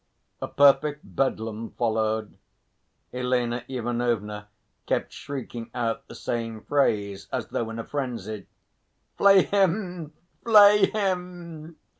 [0.41, 2.35] A perfect Bedlam followed.
[3.13, 4.47] Elena Ivanovna
[4.87, 8.47] kept shrieking out the same phrase, as though in a frenzy,
[9.15, 10.11] "Flay him!
[10.43, 11.77] flay him!"